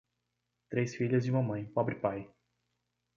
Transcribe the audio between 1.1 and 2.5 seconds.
e uma mãe, pobre pai.